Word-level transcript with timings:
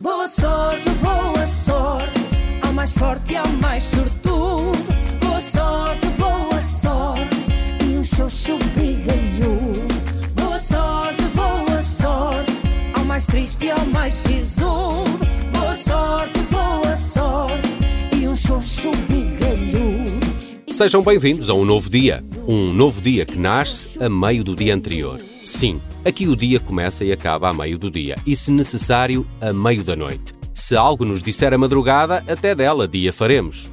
Boa 0.00 0.28
sorte, 0.28 0.88
boa 1.02 1.48
sorte, 1.48 2.20
ao 2.62 2.72
mais 2.72 2.92
forte 2.92 3.32
e 3.32 3.36
ao 3.36 3.48
mais 3.48 3.82
sortudo. 3.82 4.78
Boa 5.20 5.40
sorte, 5.40 6.06
boa 6.10 6.62
sorte, 6.62 7.36
e 7.84 7.96
um 7.98 8.04
xoxo 8.04 8.58
brigalhudo. 8.76 9.88
Boa 10.36 10.56
sorte, 10.60 11.22
boa 11.34 11.82
sorte, 11.82 12.52
ao 12.94 13.04
mais 13.06 13.26
triste 13.26 13.64
e 13.64 13.70
ao 13.72 13.84
mais 13.86 14.14
sisudo. 14.14 15.18
Boa 15.50 15.76
sorte, 15.76 16.38
boa 16.48 16.96
sorte, 16.96 17.68
e 18.16 18.28
um 18.28 18.36
xoxo 18.36 18.92
brigalhudo. 19.08 20.28
Sejam 20.70 21.02
bem-vindos 21.02 21.50
a 21.50 21.54
um 21.54 21.64
novo 21.64 21.90
dia. 21.90 22.22
Um 22.46 22.72
novo 22.72 23.00
dia 23.00 23.26
que 23.26 23.36
nasce 23.36 24.00
a 24.00 24.08
meio 24.08 24.44
do 24.44 24.54
dia 24.54 24.76
anterior. 24.76 25.20
Sim, 25.44 25.80
aqui 26.04 26.26
o 26.26 26.36
dia 26.36 26.60
começa 26.60 27.04
e 27.04 27.12
acaba 27.12 27.48
a 27.48 27.54
meio 27.54 27.78
do 27.78 27.90
dia, 27.90 28.16
e 28.26 28.36
se 28.36 28.50
necessário, 28.50 29.26
a 29.40 29.52
meio 29.52 29.82
da 29.82 29.96
noite. 29.96 30.34
Se 30.54 30.76
algo 30.76 31.04
nos 31.04 31.22
disser 31.22 31.52
a 31.52 31.58
madrugada, 31.58 32.24
até 32.28 32.54
dela 32.54 32.88
dia 32.88 33.12
faremos. 33.12 33.70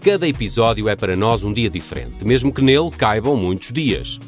Cada 0.00 0.28
episódio 0.28 0.88
é 0.88 0.94
para 0.94 1.16
nós 1.16 1.42
um 1.42 1.52
dia 1.52 1.68
diferente, 1.68 2.24
mesmo 2.24 2.52
que 2.52 2.62
nele 2.62 2.90
caibam 2.90 3.36
muitos 3.36 3.72
dias. 3.72 4.18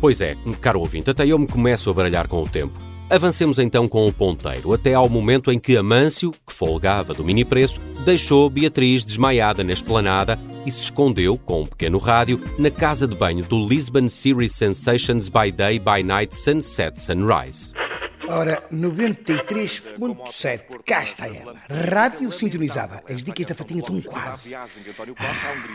Pois 0.00 0.20
é, 0.20 0.36
caro 0.60 0.80
ouvinte, 0.80 1.10
até 1.10 1.26
eu 1.26 1.38
me 1.38 1.46
começo 1.46 1.88
a 1.90 1.94
baralhar 1.94 2.28
com 2.28 2.42
o 2.42 2.48
tempo. 2.48 2.78
Avancemos 3.08 3.58
então 3.58 3.88
com 3.88 4.06
o 4.06 4.12
ponteiro, 4.12 4.72
até 4.72 4.94
ao 4.94 5.08
momento 5.08 5.50
em 5.50 5.58
que 5.58 5.76
Amâncio, 5.76 6.30
que 6.30 6.52
folgava 6.52 7.12
do 7.12 7.24
mini 7.24 7.44
preço, 7.44 7.80
deixou 8.04 8.48
Beatriz 8.48 9.04
desmaiada 9.04 9.64
na 9.64 9.72
esplanada 9.72 10.38
e 10.66 10.70
se 10.70 10.82
escondeu, 10.82 11.38
com 11.38 11.62
um 11.62 11.66
pequeno 11.66 11.98
rádio, 11.98 12.40
na 12.58 12.70
casa 12.70 13.06
de 13.06 13.14
banho 13.14 13.44
do 13.44 13.66
Lisbon 13.66 14.08
Series 14.08 14.54
Sensations 14.54 15.28
by 15.28 15.50
Day, 15.50 15.78
by 15.78 16.02
Night, 16.02 16.36
Sunset, 16.36 17.00
Sunrise. 17.00 17.72
Ora, 18.30 18.62
93.7, 18.72 20.82
cá 20.86 21.02
está 21.02 21.26
ela. 21.26 21.56
Rádio 21.90 22.30
sintonizada. 22.30 23.02
As 23.08 23.24
dicas 23.24 23.46
da 23.46 23.56
fatinha 23.56 23.80
estão 23.80 24.00
quase. 24.02 24.54
Ah, 24.54 24.68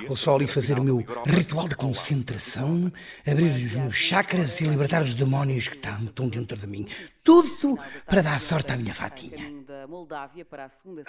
vou 0.08 0.16
só 0.16 0.36
ali 0.36 0.48
fazer 0.48 0.80
o 0.80 0.84
meu 0.84 1.04
ritual 1.26 1.68
de 1.68 1.76
concentração, 1.76 2.90
abrir 3.28 3.66
os 3.66 3.74
meus 3.74 3.96
chakras 3.96 4.62
e 4.62 4.66
libertar 4.66 5.02
os 5.02 5.16
demónios 5.16 5.68
que 5.68 5.76
estão, 5.76 6.06
estão 6.06 6.30
dentro 6.30 6.58
de 6.58 6.66
mim. 6.66 6.88
Tudo 7.22 7.78
para 8.06 8.22
dar 8.22 8.40
sorte 8.40 8.72
à 8.72 8.78
minha 8.78 8.96
fatinha. 8.96 9.52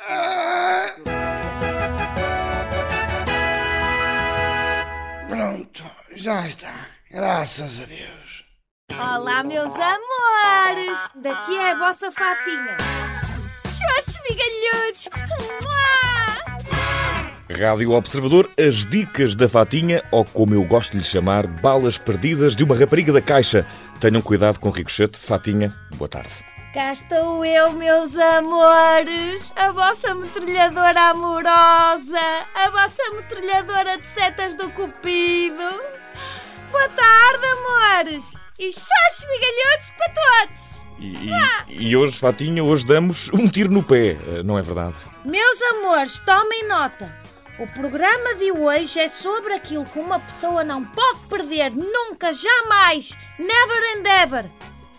Ah! 0.09 0.76
Já 6.27 6.49
está. 6.49 6.75
Graças 7.09 7.81
a 7.81 7.85
Deus. 7.85 8.45
Olá, 8.91 9.45
meus 9.45 9.73
amores! 9.73 10.99
Daqui 11.23 11.57
é 11.57 11.71
a 11.71 11.79
vossa 11.79 12.11
fatinha. 12.11 12.77
Xoxos 13.63 14.19
migalhudos! 14.29 15.09
Rádio 17.49 17.93
Observador, 17.93 18.51
as 18.59 18.85
dicas 18.91 19.37
da 19.37 19.49
Fatinha, 19.49 20.03
ou 20.11 20.25
como 20.25 20.53
eu 20.53 20.65
gosto 20.65 20.93
de 20.93 20.99
lhe 20.99 21.05
chamar, 21.05 21.47
balas 21.47 21.97
perdidas 21.97 22.57
de 22.57 22.65
uma 22.65 22.75
rapariga 22.75 23.13
da 23.13 23.23
caixa. 23.23 23.65
Tenham 24.01 24.21
cuidado 24.21 24.59
com 24.59 24.69
o 24.69 24.73
ricochete. 24.73 25.21
Fatinha, 25.21 25.73
boa 25.95 26.09
tarde. 26.09 26.45
Cá 26.75 26.93
estou 26.93 27.45
eu, 27.45 27.73
meus 27.73 28.17
amores, 28.17 29.53
a 29.55 29.71
vossa 29.71 30.13
metralhadora 30.13 31.11
amorosa, 31.11 32.19
a 32.53 32.71
vossa 32.71 33.15
metralhadora 33.15 33.97
de 33.97 34.07
setas 34.07 34.57
do 34.57 34.69
Cupido. 34.71 36.06
Boa 36.71 36.89
tarde, 36.89 37.47
amores! 37.47 38.25
E 38.59 38.73
xoxos 38.73 39.27
migalhudos 39.31 39.91
para 39.97 40.09
todos! 40.15 40.77
E, 40.99 41.31
e, 41.69 41.89
e 41.89 41.97
hoje, 41.97 42.19
Fatinha, 42.19 42.65
hoje 42.65 42.87
damos 42.87 43.31
um 43.33 43.49
tiro 43.49 43.71
no 43.71 43.83
pé, 43.83 44.17
eh, 44.29 44.43
não 44.43 44.59
é 44.59 44.63
verdade? 44.63 44.95
Meus 45.25 45.61
amores, 45.63 46.19
tomem 46.21 46.67
nota. 46.67 47.13
O 47.59 47.67
programa 47.67 48.35
de 48.35 48.53
hoje 48.53 48.99
é 48.99 49.09
sobre 49.09 49.55
aquilo 49.55 49.85
que 49.85 49.99
uma 49.99 50.19
pessoa 50.21 50.65
não 50.65 50.85
pode 50.85 51.21
perder 51.29 51.73
nunca, 51.73 52.33
jamais, 52.33 53.11
never 53.39 53.97
and 53.97 54.23
ever. 54.23 54.51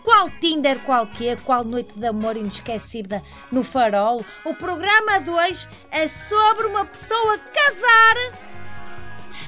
Qual 0.02 0.30
Tinder, 0.40 0.78
qual 0.80 1.06
quê, 1.06 1.36
qual 1.44 1.62
noite 1.64 1.92
de 1.96 2.06
amor 2.06 2.36
inesquecida 2.36 3.22
no 3.52 3.62
farol. 3.62 4.24
O 4.44 4.54
programa 4.54 5.20
de 5.20 5.30
hoje 5.30 5.68
é 5.90 6.08
sobre 6.08 6.66
uma 6.66 6.84
pessoa 6.84 7.38
casar, 7.38 8.16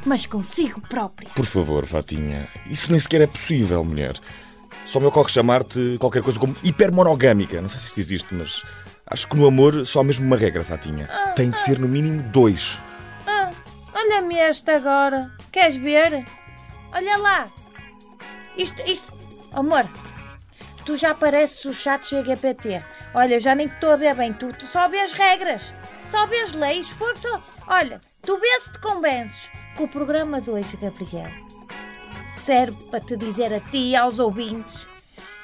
mas 0.05 0.27
consigo 0.27 0.81
própria. 0.81 1.31
Por 1.31 1.47
favor, 1.47 1.85
Fatinha, 1.87 2.49
isso 2.67 2.91
nem 2.91 2.99
sequer 2.99 3.23
é 3.23 3.27
possível, 3.27 3.85
mulher. 3.85 4.15
Só 4.87 4.99
me 4.99 5.07
ocorre 5.07 5.29
chamar-te 5.29 5.99
qualquer 6.01 6.23
coisa 6.23 6.39
como 6.39 6.57
hipermonogâmica. 6.65 7.61
Não 7.61 7.69
sei 7.69 7.81
se 7.81 7.87
isto 7.87 8.01
existe, 8.01 8.35
mas 8.35 8.63
acho 9.07 9.29
que 9.29 9.37
no 9.37 9.47
amor 9.47 9.87
só 9.87 10.01
há 10.01 10.05
mesmo 10.05 10.27
uma 10.27 10.37
regra, 10.37 10.65
Fatinha. 10.65 11.09
Tem 11.37 11.51
de 11.51 11.59
ser 11.59 11.79
no 11.79 11.89
mínimo 11.89 12.23
dois. 12.31 12.79
Ah, 13.27 13.51
olha-me 13.95 14.37
esta 14.37 14.77
agora. 14.77 15.31
Queres 15.53 15.77
ver? 15.77 16.25
Olha 16.93 17.17
lá. 17.19 17.49
Isto, 18.57 18.83
isto... 18.83 19.13
Amor, 19.53 19.87
tu 20.85 20.97
já 20.97 21.15
pareces 21.15 21.65
o 21.65 21.75
chato 21.75 22.09
GPT. 22.09 22.83
Olha, 23.15 23.39
já 23.39 23.55
nem 23.55 23.69
te 23.69 23.75
estou 23.75 23.93
a 23.93 23.97
ver 23.97 24.15
bem. 24.15 24.33
Tu, 24.33 24.53
tu 24.53 24.67
só 24.67 24.89
vês 24.89 25.13
regras. 25.13 25.73
Só 26.11 26.27
vês 26.27 26.53
leis. 26.53 26.89
Fogo 26.91 27.17
só... 27.17 27.43
Olha, 27.67 28.01
tu 28.23 28.39
vês 28.39 28.65
se 28.65 28.73
te 28.73 28.79
convences 28.81 29.51
que 29.77 29.83
o 29.83 29.89
programa 29.89 30.41
de 30.41 30.51
hoje, 30.51 30.77
Gabriel, 30.77 31.31
serve 32.45 32.77
para 32.91 33.01
te 33.01 33.17
dizer 33.17 33.53
a 33.53 33.61
ti 33.61 33.91
e 33.91 33.97
aos 33.97 34.19
ouvintes 34.19 34.87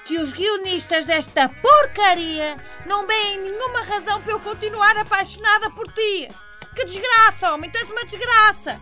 que 0.06 0.18
os 0.18 0.32
guionistas 0.32 1.06
desta 1.06 1.48
porcaria 1.48 2.56
não 2.86 3.06
veem 3.06 3.40
nenhuma 3.40 3.82
razão 3.82 4.22
para 4.22 4.32
eu 4.32 4.40
continuar 4.40 4.96
apaixonada 4.96 5.68
por 5.70 5.92
ti. 5.92 6.28
Que 6.74 6.84
desgraça, 6.84 7.52
homem, 7.52 7.68
tu 7.70 7.78
és 7.78 7.90
uma 7.90 8.04
desgraça. 8.04 8.80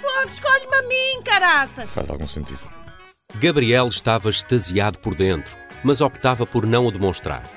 Foda, 0.00 0.26
escolhe-me 0.26 0.76
a 0.76 0.82
mim, 0.82 1.22
caraças. 1.24 1.90
Faz 1.90 2.10
algum 2.10 2.28
sentido. 2.28 2.60
Gabriel 3.36 3.88
estava 3.88 4.28
extasiado 4.28 4.98
por 4.98 5.14
dentro, 5.14 5.56
mas 5.82 6.00
optava 6.00 6.44
por 6.44 6.66
não 6.66 6.86
o 6.86 6.90
demonstrar. 6.90 7.48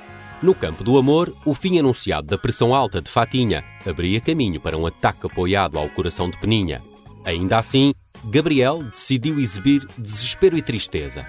No 0.41 0.55
campo 0.55 0.83
do 0.83 0.97
amor, 0.97 1.35
o 1.43 1.53
fim 1.53 1.77
anunciado 1.77 2.27
da 2.27 2.37
pressão 2.37 2.73
alta 2.73 3.01
de 3.01 3.09
Fatinha 3.09 3.65
abria 3.89 4.21
caminho 4.21 4.59
para 4.59 4.77
um 4.77 4.85
ataque 4.85 5.25
apoiado 5.25 5.77
ao 5.77 5.89
coração 5.89 6.29
de 6.29 6.37
Peninha. 6.37 6.81
Ainda 7.23 7.57
assim, 7.57 7.93
Gabriel 8.25 8.83
decidiu 8.83 9.39
exibir 9.39 9.85
desespero 9.97 10.57
e 10.57 10.61
tristeza. 10.61 11.25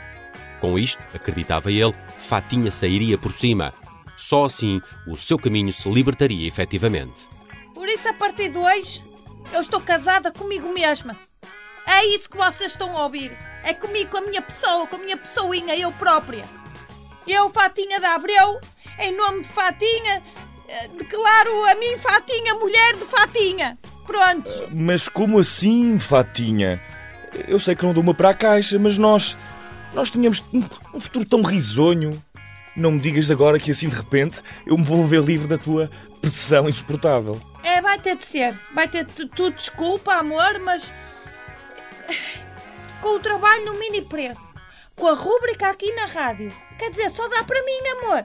Com 0.61 0.79
isto, 0.79 1.03
acreditava 1.15 1.71
ele, 1.71 1.95
Fatinha 2.19 2.71
sairia 2.71 3.19
por 3.19 3.33
cima. 3.33 3.75
Só 4.17 4.45
assim 4.45 4.81
o 5.07 5.17
seu 5.17 5.39
caminho 5.39 5.73
se 5.73 5.89
libertaria 5.91 6.47
efetivamente. 6.49 7.29
Por 7.75 7.89
isso, 7.89 8.09
a 8.09 8.15
partir 8.15 8.49
de 8.49 8.59
hoje, 8.59 9.03
eu 9.53 9.61
estou 9.61 9.81
casada 9.81 10.33
comigo 10.33 10.73
mesma. 10.73 11.17
É 11.87 12.05
isso 12.07 12.29
que 12.29 12.37
vocês 12.37 12.73
estão 12.73 12.97
a 12.97 13.05
ouvir. 13.05 13.31
É 13.63 13.73
comigo, 13.73 14.11
com 14.11 14.19
a 14.19 14.23
minha 14.23 14.43
pessoa, 14.43 14.87
com 14.87 14.97
a 14.97 14.99
minha 14.99 15.17
pessoinha, 15.17 15.77
eu 15.77 15.93
própria. 15.93 16.45
Eu, 17.27 17.51
Fatinha 17.51 18.01
da 18.01 18.15
Abreu, 18.15 18.61
em 18.99 19.15
nome 19.15 19.43
de 19.43 19.49
Fatinha, 19.49 20.23
declaro 20.99 21.65
a 21.65 21.75
mim, 21.77 21.97
Fatinha, 21.99 22.55
mulher 22.55 22.97
de 22.97 23.05
Fatinha. 23.05 23.79
Pronto. 24.07 24.51
Mas 24.73 25.09
como 25.09 25.39
assim, 25.39 25.99
Fatinha? 25.99 26.81
Eu 27.49 27.59
sei 27.59 27.75
que 27.75 27.85
não 27.85 27.93
dou 27.93 28.03
uma 28.03 28.15
para 28.15 28.31
a 28.31 28.35
caixa, 28.35 28.79
mas 28.79 28.97
nós. 28.97 29.37
Nós 29.93 30.11
tínhamos 30.11 30.43
um, 30.53 31.01
futuro 31.01 31.25
tão 31.25 31.43
risonho. 31.43 32.23
Não 32.77 32.93
me 32.93 33.01
digas 33.01 33.31
agora 33.31 33.59
que 33.59 33.71
assim 33.71 33.89
de 33.89 33.97
repente 33.97 34.43
eu 34.67 34.77
me 34.77 34.85
vou 34.85 35.07
ver 35.07 35.23
livre 35.23 35.49
da 35.49 35.57
tua 35.57 35.91
pressão 36.21 36.69
insuportável. 36.69 37.41
É, 37.63 37.81
vai 37.81 37.99
ter 37.99 38.17
de 38.17 38.25
ser. 38.25 38.59
Vai 38.75 38.87
ter 38.87 39.05
de. 39.05 39.27
Tu 39.27 39.51
desculpa, 39.51 40.15
amor, 40.15 40.59
mas. 40.61 40.93
Com 43.01 43.17
o 43.17 43.21
trabalho 43.21 43.67
no 43.67 43.79
mini 43.79 44.03
preço, 44.03 44.53
com 44.97 45.07
a 45.07 45.15
rúbrica 45.15 45.69
aqui 45.69 45.93
na 45.93 46.07
rádio, 46.07 46.53
quer 46.79 46.91
dizer, 46.91 47.11
só 47.11 47.29
dá 47.29 47.45
para 47.45 47.63
mim, 47.63 47.89
amor. 48.03 48.23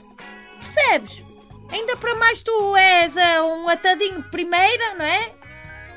Percebes? 0.59 1.23
Ainda 1.71 1.95
para 1.95 2.15
mais 2.15 2.43
tu 2.43 2.75
és 2.75 3.15
uh, 3.15 3.45
um 3.45 3.69
atadinho 3.69 4.21
de 4.21 4.29
primeira, 4.29 4.95
não 4.95 5.05
é? 5.05 5.31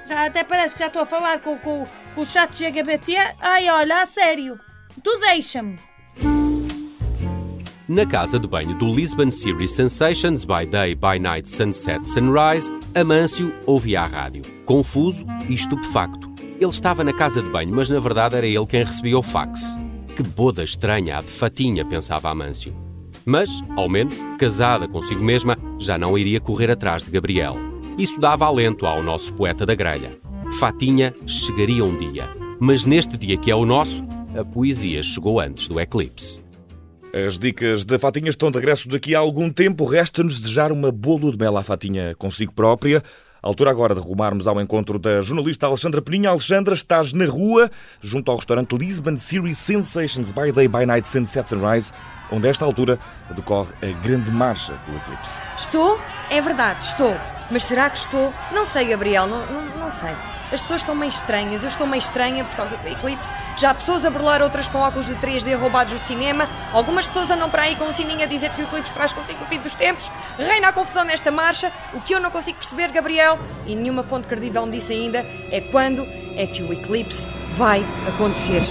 Já 0.06 0.26
até 0.26 0.44
parece 0.44 0.74
que 0.74 0.80
já 0.80 0.86
estou 0.86 1.02
a 1.02 1.06
falar 1.06 1.40
com, 1.40 1.58
com, 1.58 1.86
com 2.14 2.20
o 2.20 2.24
chat 2.24 2.56
GBT. 2.56 3.16
Ai, 3.40 3.68
olha, 3.68 4.02
a 4.02 4.06
sério. 4.06 4.58
Tu 5.02 5.18
deixa-me. 5.18 5.78
Na 7.88 8.06
casa 8.06 8.38
de 8.38 8.46
banho 8.46 8.78
do 8.78 8.94
Lisbon 8.94 9.30
Series 9.30 9.72
Sensations 9.72 10.44
by 10.44 10.64
Day, 10.64 10.94
by 10.94 11.18
Night, 11.18 11.50
Sunset, 11.50 12.08
Sunrise, 12.08 12.72
Amâncio 12.94 13.54
ouvia 13.66 14.02
a 14.02 14.06
rádio, 14.06 14.42
confuso 14.64 15.26
e 15.48 15.54
estupefacto. 15.54 16.32
Ele 16.58 16.70
estava 16.70 17.04
na 17.04 17.12
casa 17.12 17.42
de 17.42 17.50
banho, 17.50 17.74
mas 17.74 17.90
na 17.90 17.98
verdade 17.98 18.36
era 18.36 18.46
ele 18.46 18.66
quem 18.66 18.84
recebia 18.84 19.18
o 19.18 19.22
fax. 19.22 19.76
Que 20.16 20.22
boda 20.22 20.64
estranha 20.64 21.18
a 21.18 21.20
de 21.20 21.28
Fatinha, 21.28 21.84
pensava 21.84 22.30
Amâncio. 22.30 22.83
Mas, 23.26 23.62
ao 23.76 23.88
menos, 23.88 24.18
casada 24.38 24.86
consigo 24.86 25.22
mesma, 25.22 25.56
já 25.78 25.96
não 25.96 26.16
iria 26.18 26.40
correr 26.40 26.70
atrás 26.70 27.02
de 27.02 27.10
Gabriel. 27.10 27.56
Isso 27.98 28.20
dava 28.20 28.44
alento 28.44 28.86
ao 28.86 29.02
nosso 29.02 29.32
poeta 29.32 29.64
da 29.64 29.74
grelha. 29.74 30.18
Fatinha 30.58 31.14
chegaria 31.26 31.84
um 31.84 31.96
dia, 31.96 32.28
mas 32.60 32.84
neste 32.84 33.16
dia 33.16 33.36
que 33.36 33.50
é 33.50 33.54
o 33.54 33.64
nosso, 33.64 34.04
a 34.38 34.44
poesia 34.44 35.02
chegou 35.02 35.40
antes 35.40 35.68
do 35.68 35.80
eclipse. 35.80 36.44
As 37.14 37.38
dicas 37.38 37.84
da 37.84 37.96
Fatinha 37.96 38.28
estão 38.28 38.50
de 38.50 38.58
regresso 38.58 38.88
daqui 38.88 39.14
a 39.14 39.20
algum 39.20 39.48
tempo. 39.48 39.84
Resta-nos 39.84 40.40
desejar 40.40 40.72
uma 40.72 40.90
boa 40.90 41.20
lua 41.20 41.32
de 41.32 41.38
mel 41.38 41.56
à 41.56 41.62
Fatinha 41.62 42.12
consigo 42.16 42.52
própria. 42.52 43.00
Altura 43.44 43.70
agora 43.70 43.94
de 43.94 44.00
rumarmos 44.00 44.48
ao 44.48 44.58
encontro 44.58 44.98
da 44.98 45.20
jornalista 45.20 45.66
Alexandra 45.66 46.00
Peninha. 46.00 46.30
Alexandra, 46.30 46.72
estás 46.72 47.12
na 47.12 47.26
rua, 47.26 47.70
junto 48.00 48.30
ao 48.30 48.38
restaurante 48.38 48.74
Lisbon 48.74 49.18
Series 49.18 49.58
Sensations 49.58 50.32
by 50.32 50.50
Day, 50.50 50.66
by 50.66 50.86
Night, 50.86 51.06
Sunset, 51.06 51.46
Sunrise, 51.46 51.92
onde 52.32 52.46
a 52.46 52.50
esta 52.50 52.64
altura 52.64 52.98
decorre 53.36 53.68
a 53.82 53.92
grande 54.02 54.30
marcha 54.30 54.72
do 54.86 54.96
eclipse. 54.96 55.42
Estou? 55.58 56.00
É 56.30 56.40
verdade, 56.40 56.82
estou. 56.86 57.14
Mas 57.50 57.64
será 57.64 57.90
que 57.90 57.98
estou? 57.98 58.32
Não 58.50 58.64
sei, 58.64 58.86
Gabriel, 58.86 59.26
não, 59.26 59.44
não, 59.44 59.78
não 59.78 59.90
sei. 59.90 60.33
As 60.54 60.62
pessoas 60.62 60.82
estão 60.82 60.94
meio 60.94 61.10
estranhas, 61.10 61.64
eu 61.64 61.68
estou 61.68 61.84
meio 61.84 61.98
estranha 61.98 62.44
por 62.44 62.54
causa 62.54 62.76
do 62.76 62.88
eclipse. 62.88 63.34
Já 63.56 63.70
há 63.70 63.74
pessoas 63.74 64.04
a 64.04 64.10
burlar, 64.10 64.40
outras 64.40 64.68
com 64.68 64.78
óculos 64.78 65.06
de 65.06 65.16
3D 65.16 65.58
roubados 65.58 65.92
do 65.92 65.98
cinema. 65.98 66.48
Algumas 66.72 67.08
pessoas 67.08 67.28
andam 67.28 67.50
para 67.50 67.62
aí 67.62 67.74
com 67.74 67.86
um 67.86 67.92
sininho 67.92 68.22
a 68.22 68.26
dizer 68.26 68.50
que 68.50 68.62
o 68.62 68.64
eclipse 68.64 68.94
traz 68.94 69.12
consigo 69.12 69.42
o 69.42 69.46
fim 69.46 69.58
dos 69.58 69.74
tempos. 69.74 70.08
Reina 70.38 70.68
a 70.68 70.72
confusão 70.72 71.04
nesta 71.04 71.32
marcha. 71.32 71.72
O 71.92 72.00
que 72.00 72.14
eu 72.14 72.20
não 72.20 72.30
consigo 72.30 72.56
perceber, 72.56 72.92
Gabriel, 72.92 73.36
e 73.66 73.74
nenhuma 73.74 74.04
fonte 74.04 74.28
credível 74.28 74.64
me 74.64 74.70
disse 74.70 74.92
ainda, 74.92 75.26
é 75.50 75.60
quando 75.72 76.06
é 76.36 76.46
que 76.46 76.62
o 76.62 76.72
eclipse 76.72 77.26
vai 77.56 77.84
acontecer. 78.06 78.62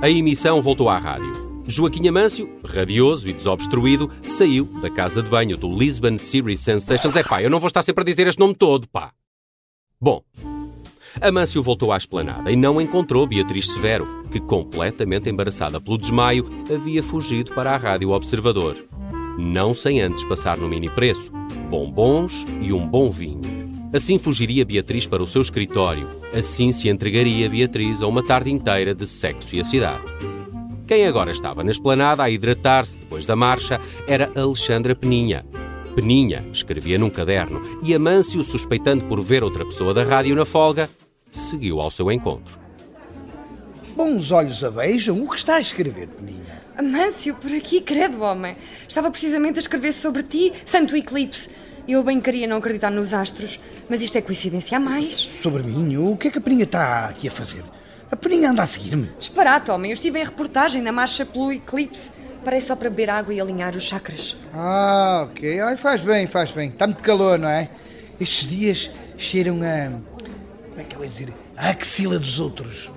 A 0.00 0.08
emissão 0.08 0.62
voltou 0.62 0.88
à 0.88 0.98
rádio. 0.98 1.45
Joaquim 1.68 2.06
Amâncio, 2.06 2.48
radioso 2.64 3.28
e 3.28 3.32
desobstruído, 3.32 4.10
saiu 4.22 4.64
da 4.80 4.88
casa 4.88 5.22
de 5.22 5.28
banho 5.28 5.56
do 5.56 5.68
Lisbon 5.68 6.16
Series 6.16 6.60
Sensations. 6.60 7.16
É 7.16 7.22
pá, 7.22 7.42
eu 7.42 7.50
não 7.50 7.58
vou 7.58 7.66
estar 7.66 7.82
sempre 7.82 8.02
a 8.02 8.04
dizer 8.04 8.26
este 8.26 8.38
nome 8.38 8.54
todo, 8.54 8.86
pá. 8.86 9.12
Bom, 10.00 10.22
Amâncio 11.20 11.62
voltou 11.62 11.92
à 11.92 11.96
esplanada 11.96 12.52
e 12.52 12.56
não 12.56 12.80
encontrou 12.80 13.26
Beatriz 13.26 13.72
Severo, 13.72 14.06
que, 14.30 14.38
completamente 14.38 15.28
embaraçada 15.28 15.80
pelo 15.80 15.98
desmaio, 15.98 16.46
havia 16.72 17.02
fugido 17.02 17.52
para 17.52 17.72
a 17.72 17.76
Rádio 17.76 18.10
Observador. 18.10 18.76
Não 19.38 19.74
sem 19.74 20.00
antes 20.00 20.24
passar 20.24 20.56
no 20.56 20.68
mini 20.68 20.88
preço, 20.88 21.32
bombons 21.68 22.44
e 22.60 22.72
um 22.72 22.86
bom 22.86 23.10
vinho. 23.10 23.40
Assim 23.92 24.18
fugiria 24.18 24.64
Beatriz 24.64 25.06
para 25.06 25.22
o 25.22 25.28
seu 25.28 25.40
escritório. 25.40 26.08
Assim 26.36 26.70
se 26.70 26.88
entregaria 26.88 27.48
Beatriz 27.48 28.02
a 28.02 28.06
uma 28.06 28.22
tarde 28.22 28.52
inteira 28.52 28.94
de 28.94 29.06
sexo 29.06 29.56
e 29.56 29.60
a 29.60 29.64
cidade. 29.64 30.04
Quem 30.86 31.04
agora 31.04 31.32
estava 31.32 31.64
na 31.64 31.72
esplanada 31.72 32.22
a 32.22 32.30
hidratar-se 32.30 32.96
depois 32.96 33.26
da 33.26 33.34
marcha 33.34 33.80
era 34.06 34.30
Alexandra 34.36 34.94
Peninha. 34.94 35.44
Peninha 35.96 36.44
escrevia 36.52 36.96
num 36.96 37.10
caderno 37.10 37.60
e 37.82 37.92
Amâncio, 37.92 38.40
suspeitando 38.44 39.04
por 39.06 39.20
ver 39.20 39.42
outra 39.42 39.64
pessoa 39.64 39.92
da 39.92 40.04
rádio 40.04 40.36
na 40.36 40.44
folga, 40.44 40.88
seguiu 41.32 41.80
ao 41.80 41.90
seu 41.90 42.12
encontro. 42.12 42.56
Bons 43.96 44.30
olhos 44.30 44.62
a 44.62 44.70
vejam 44.70 45.20
o 45.24 45.28
que 45.28 45.36
está 45.36 45.56
a 45.56 45.60
escrever, 45.60 46.06
Peninha. 46.06 46.62
Amâncio, 46.78 47.34
por 47.34 47.52
aqui, 47.52 47.80
credo, 47.80 48.22
homem. 48.22 48.56
Estava 48.86 49.10
precisamente 49.10 49.58
a 49.58 49.62
escrever 49.62 49.92
sobre 49.92 50.22
ti, 50.22 50.52
santo 50.64 50.94
eclipse. 50.94 51.48
Eu 51.88 52.04
bem 52.04 52.20
queria 52.20 52.46
não 52.46 52.58
acreditar 52.58 52.90
nos 52.90 53.12
astros, 53.12 53.58
mas 53.88 54.02
isto 54.02 54.18
é 54.18 54.20
coincidência 54.20 54.76
a 54.76 54.80
mais. 54.80 55.28
Sobre 55.42 55.64
mim, 55.64 55.96
o 55.96 56.16
que 56.16 56.28
é 56.28 56.30
que 56.30 56.38
a 56.38 56.40
Peninha 56.40 56.64
está 56.64 57.06
aqui 57.08 57.26
a 57.26 57.30
fazer? 57.32 57.64
A 58.10 58.16
Peninha 58.16 58.50
anda 58.50 58.62
a 58.62 58.66
seguir-me. 58.66 59.10
Disparate, 59.18 59.70
homem. 59.70 59.90
Eu 59.90 59.94
estive 59.94 60.20
em 60.20 60.24
reportagem 60.24 60.80
na 60.82 60.92
marcha 60.92 61.24
pelo 61.26 61.52
eclipse. 61.52 62.10
Parei 62.44 62.60
só 62.60 62.76
para 62.76 62.88
beber 62.88 63.10
água 63.10 63.34
e 63.34 63.40
alinhar 63.40 63.74
os 63.74 63.82
chakras. 63.82 64.36
Ah, 64.54 65.26
ok. 65.28 65.60
Ai, 65.60 65.76
faz 65.76 66.00
bem, 66.00 66.26
faz 66.26 66.50
bem. 66.52 66.68
Está 66.68 66.86
muito 66.86 67.02
calor, 67.02 67.38
não 67.38 67.48
é? 67.48 67.68
Estes 68.20 68.48
dias 68.48 68.90
cheiram 69.18 69.56
a. 69.62 69.90
Como 70.68 70.80
é 70.80 70.84
que 70.84 70.94
eu 70.96 71.02
ia 71.02 71.08
dizer? 71.08 71.34
A 71.56 71.70
axila 71.70 72.18
dos 72.18 72.38
outros. 72.38 72.88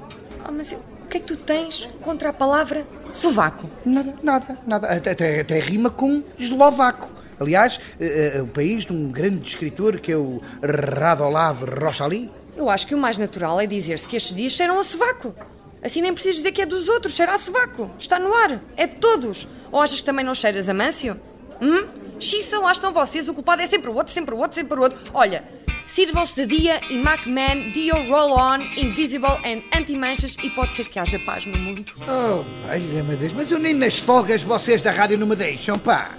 Oh, 0.47 0.51
mas 0.51 0.71
eu- 0.71 0.79
o 0.79 1.07
que 1.09 1.17
é 1.17 1.19
que 1.19 1.25
tu 1.25 1.35
tens 1.37 1.89
contra 2.01 2.29
a 2.29 2.33
palavra 2.33 2.85
sovaco? 3.11 3.67
Nada, 3.83 4.13
nada, 4.21 4.57
nada. 4.67 4.87
Até, 4.87 5.11
até, 5.11 5.39
até 5.39 5.59
rima 5.59 5.89
com 5.89 6.21
eslovaco. 6.37 7.09
Aliás, 7.39 7.79
eh, 7.99 8.33
eh, 8.35 8.41
o 8.41 8.47
país 8.47 8.85
de 8.85 8.93
um 8.93 9.09
grande 9.11 9.47
escritor 9.47 9.97
que 9.99 10.11
é 10.11 10.17
o 10.17 10.39
Radolav 10.61 11.63
Rochali. 11.63 12.29
Eu 12.59 12.69
acho 12.69 12.85
que 12.85 12.93
o 12.93 12.97
mais 12.97 13.17
natural 13.17 13.61
é 13.61 13.65
dizer-se 13.65 14.05
que 14.05 14.17
estes 14.17 14.35
dias 14.35 14.51
cheiram 14.51 14.77
a 14.77 14.83
sovaco. 14.83 15.33
Assim 15.81 16.01
nem 16.01 16.11
precisas 16.11 16.35
dizer 16.35 16.51
que 16.51 16.61
é 16.61 16.65
dos 16.65 16.89
outros, 16.89 17.13
cheira 17.13 17.31
a 17.31 17.37
sovaco. 17.37 17.89
Está 17.97 18.19
no 18.19 18.33
ar, 18.33 18.61
é 18.75 18.85
de 18.85 18.97
todos. 18.97 19.47
Ou 19.71 19.81
achas 19.81 19.99
que 19.99 20.05
também 20.05 20.25
não 20.25 20.35
cheiras 20.35 20.67
a 20.67 20.73
Mâncio? 20.73 21.17
Hum? 21.61 21.87
Xiça, 22.19 22.59
lá 22.59 22.73
estão 22.73 22.91
vocês, 22.91 23.29
o 23.29 23.33
culpado 23.33 23.61
é 23.61 23.65
sempre 23.65 23.89
o 23.89 23.95
outro, 23.95 24.11
sempre 24.11 24.35
o 24.35 24.37
outro, 24.37 24.55
sempre 24.55 24.77
o 24.77 24.81
outro. 24.81 24.99
Olha, 25.13 25.41
sirvam-se 25.87 26.35
de 26.35 26.57
dia 26.57 26.81
e 26.89 26.97
MacMan, 26.97 27.71
Dio 27.71 27.95
Roll-On, 28.09 28.59
Invisible 28.75 29.39
and 29.45 29.63
Anti-Manchas 29.73 30.35
e 30.43 30.49
pode 30.49 30.75
ser 30.75 30.89
que 30.89 30.99
haja 30.99 31.17
paz 31.19 31.45
no 31.45 31.57
mundo. 31.57 31.93
Oh, 32.01 32.43
valha-me 32.67 33.15
Deus, 33.15 33.31
mas 33.31 33.49
eu 33.49 33.57
nem 33.57 33.73
nas 33.73 33.99
folgas 33.99 34.43
vocês 34.43 34.81
da 34.81 34.91
rádio 34.91 35.17
não 35.17 35.27
me 35.27 35.35
deixam, 35.37 35.79
pá. 35.79 36.17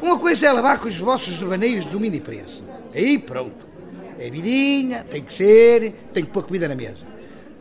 Uma 0.00 0.18
coisa 0.18 0.46
é 0.46 0.52
lavar 0.52 0.78
com 0.78 0.88
os 0.88 0.96
vossos 0.96 1.36
devaneios 1.36 1.84
do 1.84 2.00
mini 2.00 2.20
preço. 2.20 2.64
Aí 2.94 3.18
pronto. 3.18 3.67
É 4.18 4.30
vidinha, 4.30 5.04
tem 5.04 5.22
que 5.22 5.32
ser, 5.32 5.92
tem 6.12 6.24
que 6.24 6.30
pôr 6.30 6.42
comida 6.42 6.66
na 6.66 6.74
mesa. 6.74 7.06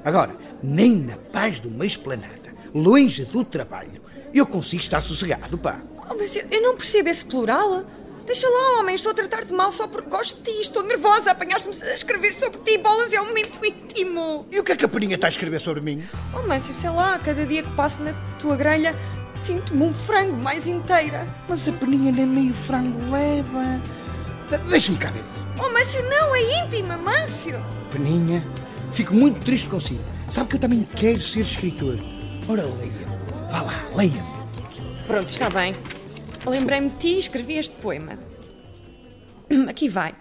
Agora, 0.04 0.36
nem 0.64 0.96
na 0.96 1.18
paz 1.18 1.60
de 1.60 1.68
uma 1.68 1.86
esplanada, 1.86 2.56
longe 2.74 3.26
do 3.26 3.44
trabalho, 3.44 4.02
eu 4.34 4.46
consigo 4.46 4.82
estar 4.82 5.02
sossegado, 5.02 5.58
pá. 5.58 5.80
Oh, 6.10 6.16
mas 6.16 6.36
eu, 6.36 6.46
eu 6.50 6.62
não 6.62 6.76
percebo 6.76 7.10
esse 7.10 7.26
plural. 7.26 7.86
Deixa 8.26 8.48
lá, 8.50 8.80
homem, 8.80 8.96
estou 8.96 9.12
a 9.12 9.16
tratar-te 9.16 9.54
mal 9.54 9.72
só 9.72 9.88
porque 9.88 10.10
gosto 10.10 10.42
de 10.42 10.52
ti. 10.52 10.62
Estou 10.62 10.84
nervosa, 10.84 11.32
apanhaste-me 11.32 11.76
a 11.90 11.94
escrever 11.94 12.34
sobre 12.34 12.60
ti. 12.60 12.78
Bolas 12.78 13.14
é 13.14 13.22
um 13.22 13.28
momento 13.28 13.60
íntimo. 13.66 14.46
E 14.52 14.60
o 14.60 14.64
que 14.64 14.74
é 14.74 14.76
que 14.76 14.84
a 14.84 14.90
Peninha 14.90 15.16
está 15.16 15.28
a 15.28 15.30
escrever 15.30 15.62
sobre 15.62 15.82
mim? 15.82 16.04
Oh, 16.36 16.46
mas 16.46 16.64
sei 16.64 16.90
lá, 16.90 17.18
cada 17.20 17.46
dia 17.46 17.64
que 17.64 17.72
passo 17.72 18.02
na 18.02 18.14
tua 18.38 18.58
grelha, 18.58 18.94
sinto-me 19.34 19.84
um 19.84 19.94
frango 19.94 20.36
mais 20.44 20.68
inteira. 20.68 21.26
Mas 21.48 21.68
a 21.68 21.72
Peninha 21.72 22.12
nem 22.12 22.26
meio 22.26 22.54
frango 22.54 23.00
leva. 23.10 23.82
De- 24.50 24.58
Deixa-me 24.70 24.98
cá 24.98 25.12
ver 25.12 25.20
isso. 25.22 25.44
Oh, 25.60 25.72
Mâncio, 25.72 26.02
não, 26.10 26.36
é 26.36 26.64
íntima, 26.66 26.98
Mâncio. 26.98 27.64
Peninha, 27.92 28.46
fico 28.94 29.14
muito 29.14 29.40
triste 29.44 29.70
consigo. 29.70 30.02
Sabe 30.30 30.50
que 30.50 30.56
eu 30.56 30.60
também 30.60 30.88
quero 30.96 31.20
ser 31.20 31.42
escritor. 31.42 31.98
Ora, 32.48 32.64
leia-me. 32.64 33.52
Vá 33.52 33.62
lá, 33.62 33.84
leia-me. 33.96 34.38
Pronto, 35.06 35.30
está 35.30 35.50
bem. 35.50 35.76
Lembrei-me 36.46 36.90
de 36.90 36.98
ti 36.98 37.08
e 37.16 37.20
escrevi 37.20 37.58
este 37.58 37.76
poema. 37.78 38.18
Aqui 39.70 39.90
vai. 39.90 40.14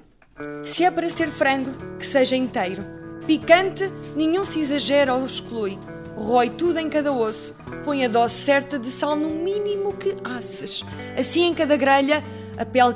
Se 0.65 0.85
é 0.85 0.91
para 0.91 1.09
ser 1.09 1.29
frango, 1.29 1.73
que 1.99 2.07
seja 2.07 2.37
inteiro. 2.37 2.85
Picante, 3.27 3.91
nenhum 4.15 4.45
se 4.45 4.61
exagera 4.61 5.15
ou 5.15 5.25
exclui. 5.25 5.79
Rói 6.17 6.51
tudo 6.51 6.79
em 6.79 6.89
cada 6.89 7.13
osso. 7.13 7.55
Põe 7.85 8.05
a 8.05 8.09
dose 8.09 8.35
certa 8.35 8.79
de 8.79 8.89
sal 8.89 9.17
no 9.17 9.29
mínimo 9.31 9.93
que 9.95 10.17
asses. 10.25 10.85
Assim 11.19 11.45
em 11.45 11.55
cada 11.55 11.77
grelha, 11.77 12.23
a 12.57 12.65
pele 12.65 12.95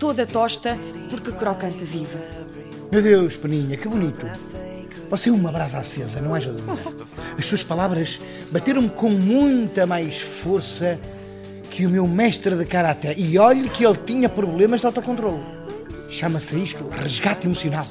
toda 0.00 0.24
tosta, 0.24 0.78
porque 1.10 1.30
crocante 1.30 1.84
viva. 1.84 2.18
Meu 2.90 3.02
Deus, 3.02 3.36
Peninha, 3.36 3.76
que 3.76 3.86
bonito. 3.86 4.26
Você 5.10 5.28
é 5.28 5.32
uma 5.32 5.52
brasa 5.52 5.78
acesa, 5.78 6.22
não 6.22 6.34
haja 6.34 6.50
dúvida. 6.50 7.06
As 7.38 7.44
suas 7.44 7.62
palavras 7.62 8.18
bateram-me 8.50 8.88
com 8.88 9.10
muita 9.10 9.86
mais 9.86 10.18
força 10.18 10.98
que 11.70 11.84
o 11.84 11.90
meu 11.90 12.08
mestre 12.08 12.56
de 12.56 12.64
karatê. 12.64 13.14
E 13.18 13.38
olhe 13.38 13.68
que 13.68 13.84
ele 13.84 13.98
tinha 14.06 14.28
problemas 14.28 14.80
de 14.80 14.86
autocontrole. 14.86 15.42
Chama-se 16.08 16.56
isto 16.56 16.88
resgate 16.88 17.46
emocional. 17.46 17.86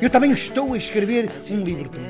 Eu 0.00 0.10
também 0.10 0.32
estou 0.32 0.74
a 0.74 0.76
escrever 0.76 1.30
um 1.50 1.62
livro 1.62 1.88
por 1.88 2.00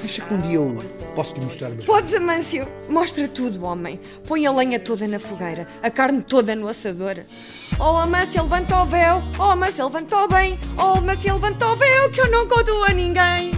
Deixa 0.00 0.22
que 0.22 0.34
um 0.34 0.40
dia 0.40 0.54
eu 0.54 0.78
posso 1.12 1.34
lhe 1.34 1.44
mostrar 1.44 1.70
o 1.70 1.74
meu. 1.74 1.84
Podes, 1.84 2.14
Amâncio. 2.14 2.66
Mostra 2.88 3.28
tudo, 3.28 3.64
homem. 3.64 4.00
Põe 4.26 4.46
a 4.46 4.52
lenha 4.52 4.80
toda 4.80 5.06
na 5.06 5.18
fogueira, 5.18 5.66
a 5.82 5.90
carne 5.90 6.22
toda 6.22 6.54
no 6.54 6.68
assador. 6.68 7.24
Oh, 7.78 7.96
Amância, 7.96 8.42
levanta 8.42 8.82
o 8.82 8.86
véu. 8.86 9.22
Oh, 9.38 9.42
Amância, 9.42 9.84
levanta 9.84 10.16
o 10.16 10.28
bem. 10.28 10.58
Oh, 10.76 10.98
Amância, 10.98 11.32
levanta 11.32 11.66
o 11.66 11.76
véu, 11.76 12.10
que 12.10 12.20
eu 12.20 12.30
não 12.30 12.46
conto 12.46 12.72
a 12.84 12.92
ninguém. 12.92 13.52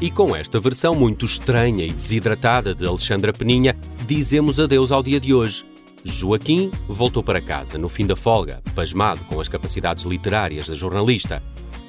E 0.00 0.10
com 0.10 0.34
esta 0.34 0.60
versão 0.60 0.94
muito 0.94 1.24
estranha 1.24 1.84
e 1.84 1.92
desidratada 1.92 2.74
de 2.74 2.86
Alexandra 2.86 3.32
Peninha, 3.32 3.76
dizemos 4.06 4.60
adeus 4.60 4.92
ao 4.92 5.02
dia 5.02 5.18
de 5.18 5.34
hoje. 5.34 5.64
Joaquim 6.04 6.70
voltou 6.88 7.22
para 7.22 7.40
casa 7.40 7.76
no 7.76 7.88
fim 7.88 8.06
da 8.06 8.14
folga, 8.14 8.62
pasmado 8.74 9.24
com 9.24 9.40
as 9.40 9.48
capacidades 9.48 10.04
literárias 10.04 10.68
da 10.68 10.74
jornalista. 10.74 11.42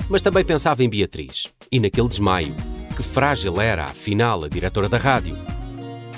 Mas 0.09 0.23
também 0.23 0.43
pensava 0.43 0.83
em 0.83 0.89
Beatriz 0.89 1.53
e 1.71 1.79
naquele 1.79 2.07
desmaio. 2.07 2.55
Que 2.99 3.03
frágil 3.03 3.61
era, 3.61 3.85
afinal, 3.85 4.43
a 4.43 4.49
diretora 4.49 4.89
da 4.89 4.97
rádio. 4.97 5.37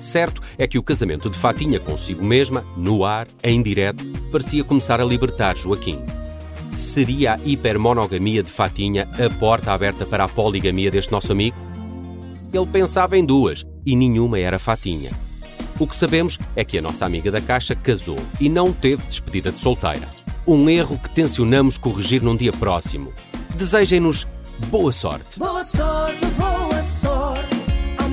Certo 0.01 0.41
é 0.57 0.65
que 0.65 0.79
o 0.79 0.83
casamento 0.83 1.29
de 1.29 1.37
Fatinha 1.37 1.79
consigo 1.79 2.25
mesma, 2.25 2.65
no 2.75 3.05
ar, 3.05 3.27
em 3.43 3.61
direto, 3.61 4.03
parecia 4.31 4.63
começar 4.63 4.99
a 4.99 5.05
libertar 5.05 5.55
Joaquim. 5.55 5.99
Seria 6.75 7.35
a 7.35 7.39
hipermonogamia 7.45 8.41
de 8.41 8.49
Fatinha 8.49 9.07
a 9.23 9.29
porta 9.29 9.71
aberta 9.71 10.07
para 10.07 10.23
a 10.23 10.27
poligamia 10.27 10.89
deste 10.89 11.11
nosso 11.11 11.31
amigo? 11.31 11.55
Ele 12.51 12.65
pensava 12.65 13.15
em 13.15 13.23
duas 13.23 13.63
e 13.85 13.95
nenhuma 13.95 14.39
era 14.39 14.57
Fatinha. 14.57 15.11
O 15.77 15.85
que 15.85 15.95
sabemos 15.95 16.39
é 16.55 16.65
que 16.65 16.79
a 16.79 16.81
nossa 16.81 17.05
amiga 17.05 17.29
da 17.29 17.41
Caixa 17.41 17.75
casou 17.75 18.17
e 18.39 18.49
não 18.49 18.73
teve 18.73 19.05
despedida 19.05 19.51
de 19.51 19.59
solteira. 19.59 20.09
Um 20.47 20.67
erro 20.67 20.97
que 20.97 21.11
tencionamos 21.11 21.77
corrigir 21.77 22.23
num 22.23 22.35
dia 22.35 22.51
próximo. 22.51 23.13
Desejem-nos 23.55 24.27
boa 24.71 24.91
sorte. 24.91 25.37
Boa 25.37 25.63
sorte, 25.63 26.25
boa 26.39 26.60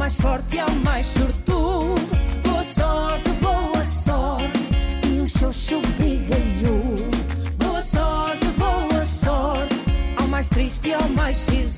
mais 0.08 0.14
forte 0.22 0.54
é 0.54 0.56
e 0.56 0.60
ao 0.60 0.70
mais 0.76 1.06
sortudo. 1.06 2.08
Boa 2.42 2.64
sorte, 2.64 3.28
boa 3.42 3.84
sorte. 3.84 4.58
E 5.06 5.20
o 5.20 5.28
xoxo 5.28 5.82
brigalhudo. 5.98 7.10
Boa 7.58 7.82
sorte, 7.82 8.46
boa 8.56 9.04
sorte. 9.04 9.76
Ao 10.16 10.26
mais 10.28 10.48
triste 10.48 10.88
e 10.88 10.94
ao 10.94 11.08
mais 11.10 11.36
sisudo. 11.36 11.77